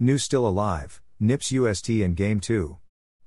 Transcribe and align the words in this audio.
NU 0.00 0.16
Still 0.16 0.46
Alive, 0.46 1.02
NIPS 1.18 1.50
UST 1.50 1.90
in 1.90 2.14
Game 2.14 2.38
2. 2.38 2.78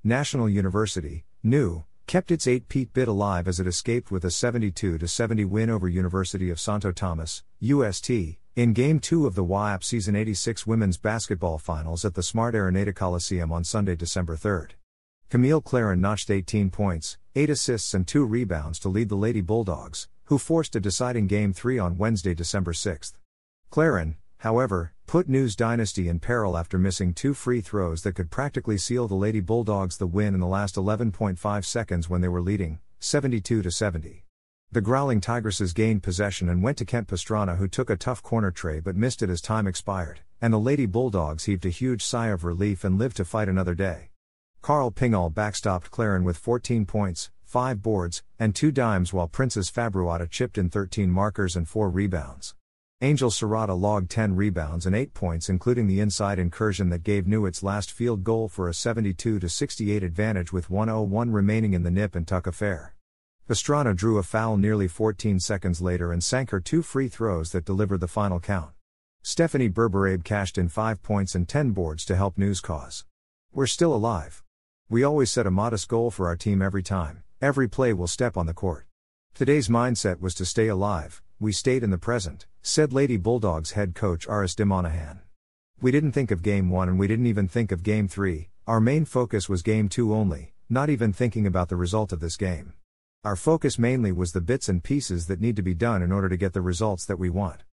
National 0.02 0.48
University, 0.48 1.26
NU, 1.42 1.84
kept 2.06 2.30
its 2.30 2.46
8-peat 2.46 2.94
bid 2.94 3.08
alive 3.08 3.46
as 3.46 3.60
it 3.60 3.66
escaped 3.66 4.10
with 4.10 4.24
a 4.24 4.28
72-70 4.28 5.44
win 5.44 5.68
over 5.68 5.86
University 5.86 6.48
of 6.48 6.58
Santo 6.58 6.90
Tomas, 6.90 7.44
UST, 7.60 8.38
in 8.56 8.72
Game 8.72 9.00
2 9.00 9.26
of 9.26 9.34
the 9.34 9.44
UAAP 9.44 9.84
Season 9.84 10.16
86 10.16 10.66
Women's 10.66 10.96
Basketball 10.96 11.58
Finals 11.58 12.06
at 12.06 12.14
the 12.14 12.22
Smart 12.22 12.54
Araneta 12.54 12.94
Coliseum 12.94 13.52
on 13.52 13.64
Sunday, 13.64 13.94
December 13.94 14.34
3. 14.34 14.74
Camille 15.28 15.60
Clarin 15.60 16.00
notched 16.00 16.30
18 16.30 16.70
points, 16.70 17.18
8 17.34 17.50
assists 17.50 17.92
and 17.92 18.06
2 18.06 18.24
rebounds 18.24 18.78
to 18.78 18.88
lead 18.88 19.10
the 19.10 19.14
Lady 19.14 19.42
Bulldogs, 19.42 20.08
who 20.24 20.38
forced 20.38 20.74
a 20.74 20.80
deciding 20.80 21.26
Game 21.26 21.52
3 21.52 21.78
on 21.78 21.98
Wednesday, 21.98 22.32
December 22.32 22.72
6. 22.72 23.12
Clarin, 23.68 24.16
however, 24.38 24.94
put 25.12 25.28
NU's 25.28 25.54
Dynasty 25.54 26.08
in 26.08 26.18
peril 26.18 26.56
after 26.56 26.78
missing 26.78 27.12
two 27.12 27.34
free 27.34 27.60
throws 27.60 28.00
that 28.00 28.14
could 28.14 28.30
practically 28.30 28.78
seal 28.78 29.06
the 29.06 29.14
Lady 29.14 29.40
Bulldogs 29.40 29.98
the 29.98 30.06
win 30.06 30.32
in 30.32 30.40
the 30.40 30.46
last 30.46 30.76
11.5 30.76 31.64
seconds 31.66 32.08
when 32.08 32.22
they 32.22 32.28
were 32.28 32.40
leading, 32.40 32.78
72 32.98 33.70
70. 33.70 34.24
The 34.70 34.80
Growling 34.80 35.20
Tigresses 35.20 35.74
gained 35.74 36.02
possession 36.02 36.48
and 36.48 36.62
went 36.62 36.78
to 36.78 36.86
Kent 36.86 37.08
Pastrana, 37.08 37.58
who 37.58 37.68
took 37.68 37.90
a 37.90 37.96
tough 37.96 38.22
corner 38.22 38.50
trey 38.50 38.80
but 38.80 38.96
missed 38.96 39.20
it 39.20 39.28
as 39.28 39.42
time 39.42 39.66
expired, 39.66 40.20
and 40.40 40.50
the 40.50 40.58
Lady 40.58 40.86
Bulldogs 40.86 41.44
heaved 41.44 41.66
a 41.66 41.68
huge 41.68 42.02
sigh 42.02 42.28
of 42.28 42.42
relief 42.42 42.82
and 42.82 42.98
lived 42.98 43.18
to 43.18 43.26
fight 43.26 43.50
another 43.50 43.74
day. 43.74 44.08
Karl 44.62 44.90
Pingol 44.90 45.30
backstopped 45.30 45.90
Clarin 45.90 46.24
with 46.24 46.38
14 46.38 46.86
points, 46.86 47.30
5 47.44 47.82
boards, 47.82 48.22
and 48.38 48.54
2 48.54 48.72
dimes 48.72 49.12
while 49.12 49.28
Princess 49.28 49.70
Fabruada 49.70 50.26
chipped 50.26 50.56
in 50.56 50.70
13 50.70 51.10
markers 51.10 51.54
and 51.54 51.68
4 51.68 51.90
rebounds. 51.90 52.54
Angel 53.04 53.30
Serrata 53.30 53.76
logged 53.76 54.12
10 54.12 54.36
rebounds 54.36 54.86
and 54.86 54.94
8 54.94 55.12
points, 55.12 55.48
including 55.48 55.88
the 55.88 55.98
inside 55.98 56.38
incursion 56.38 56.88
that 56.90 57.02
gave 57.02 57.26
NU 57.26 57.46
its 57.46 57.64
last 57.64 57.90
field 57.90 58.22
goal 58.22 58.48
for 58.48 58.68
a 58.68 58.74
72 58.74 59.40
68 59.48 60.04
advantage 60.04 60.52
with 60.52 60.70
101 60.70 61.32
remaining 61.32 61.72
in 61.72 61.82
the 61.82 61.90
nip 61.90 62.14
and 62.14 62.28
tuck 62.28 62.46
affair. 62.46 62.94
Pastrana 63.48 63.96
drew 63.96 64.18
a 64.18 64.22
foul 64.22 64.56
nearly 64.56 64.86
14 64.86 65.40
seconds 65.40 65.82
later 65.82 66.12
and 66.12 66.22
sank 66.22 66.50
her 66.50 66.60
two 66.60 66.80
free 66.80 67.08
throws 67.08 67.50
that 67.50 67.64
delivered 67.64 67.98
the 67.98 68.06
final 68.06 68.38
count. 68.38 68.70
Stephanie 69.24 69.68
Berberabe 69.68 70.22
cashed 70.22 70.56
in 70.56 70.68
5 70.68 71.02
points 71.02 71.34
and 71.34 71.48
10 71.48 71.72
boards 71.72 72.04
to 72.04 72.14
help 72.14 72.38
NU's 72.38 72.60
cause. 72.60 73.04
We're 73.52 73.66
still 73.66 73.92
alive. 73.92 74.44
We 74.88 75.02
always 75.02 75.28
set 75.28 75.48
a 75.48 75.50
modest 75.50 75.88
goal 75.88 76.12
for 76.12 76.28
our 76.28 76.36
team 76.36 76.62
every 76.62 76.84
time, 76.84 77.24
every 77.40 77.68
play 77.68 77.92
will 77.92 78.06
step 78.06 78.36
on 78.36 78.46
the 78.46 78.54
court. 78.54 78.86
Today's 79.34 79.68
mindset 79.68 80.20
was 80.20 80.36
to 80.36 80.44
stay 80.44 80.68
alive, 80.68 81.20
we 81.42 81.50
stayed 81.50 81.82
in 81.82 81.90
the 81.90 81.98
present, 81.98 82.46
said 82.62 82.92
Lady 82.92 83.16
Bulldogs 83.16 83.72
head 83.72 83.96
coach 83.96 84.28
Aris 84.28 84.54
de. 84.54 84.64
We 85.80 85.90
didn't 85.90 86.12
think 86.12 86.30
of 86.30 86.40
Game 86.40 86.70
1 86.70 86.88
and 86.88 87.00
we 87.00 87.08
didn't 87.08 87.26
even 87.26 87.48
think 87.48 87.72
of 87.72 87.82
Game 87.82 88.06
3, 88.06 88.48
our 88.68 88.80
main 88.80 89.04
focus 89.04 89.48
was 89.48 89.60
Game 89.60 89.88
2 89.88 90.14
only, 90.14 90.54
not 90.70 90.88
even 90.88 91.12
thinking 91.12 91.44
about 91.44 91.68
the 91.68 91.74
result 91.74 92.12
of 92.12 92.20
this 92.20 92.36
game. 92.36 92.74
Our 93.24 93.34
focus 93.34 93.76
mainly 93.76 94.12
was 94.12 94.30
the 94.30 94.40
bits 94.40 94.68
and 94.68 94.84
pieces 94.84 95.26
that 95.26 95.40
need 95.40 95.56
to 95.56 95.62
be 95.62 95.74
done 95.74 96.00
in 96.00 96.12
order 96.12 96.28
to 96.28 96.36
get 96.36 96.52
the 96.52 96.60
results 96.60 97.04
that 97.06 97.18
we 97.18 97.28
want. 97.28 97.64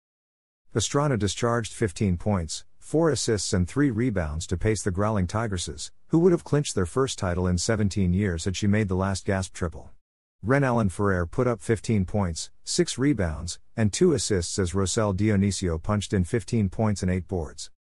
Pastrana 0.75 1.19
discharged 1.19 1.75
15 1.75 2.16
points, 2.16 2.65
4 2.78 3.10
assists 3.10 3.53
and 3.53 3.69
3 3.69 3.91
rebounds 3.91 4.47
to 4.47 4.56
pace 4.56 4.82
the 4.82 4.91
Growling 4.91 5.26
Tigresses, 5.26 5.91
who 6.06 6.19
would 6.21 6.32
have 6.32 6.42
clinched 6.42 6.75
their 6.75 6.87
first 6.87 7.19
title 7.19 7.47
in 7.47 7.59
17 7.59 8.15
years 8.15 8.47
had 8.47 8.56
she 8.56 8.66
made 8.66 8.88
the 8.88 8.97
last 8.97 9.26
gasp 9.26 9.53
triple. 9.53 9.91
Reynalyn 10.44 10.91
Ferrer 10.91 11.26
put 11.26 11.47
up 11.47 11.60
15 11.60 12.04
points, 12.04 12.50
6 12.65 12.97
rebounds, 12.99 13.59
and 13.76 13.93
2 13.93 14.12
assists 14.12 14.59
as 14.59 14.72
Rosel 14.72 15.15
Dionisio 15.15 15.82
punched 15.82 16.12
in 16.12 16.25
15 16.25 16.69
points 16.69 17.03
and 17.03 17.10
8 17.10 17.26
boards. 17.28 17.71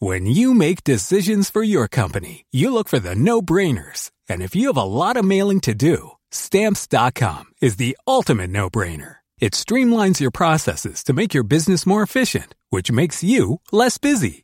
When 0.00 0.26
you 0.26 0.52
make 0.52 0.84
decisions 0.84 1.48
for 1.48 1.62
your 1.62 1.88
company, 1.88 2.44
you 2.50 2.72
look 2.74 2.88
for 2.88 2.98
the 2.98 3.14
no 3.14 3.40
brainers. 3.40 4.10
And 4.28 4.42
if 4.42 4.54
you 4.54 4.66
have 4.66 4.76
a 4.76 4.82
lot 4.82 5.16
of 5.16 5.24
mailing 5.24 5.60
to 5.60 5.74
do, 5.74 6.10
stamps.com 6.30 7.44
is 7.62 7.76
the 7.76 7.96
ultimate 8.06 8.50
no 8.50 8.68
brainer. 8.68 9.16
It 9.38 9.52
streamlines 9.52 10.20
your 10.20 10.30
processes 10.30 11.04
to 11.04 11.12
make 11.12 11.32
your 11.32 11.44
business 11.44 11.86
more 11.86 12.02
efficient, 12.02 12.54
which 12.70 12.90
makes 12.90 13.24
you 13.24 13.60
less 13.72 13.98
busy. 13.98 14.43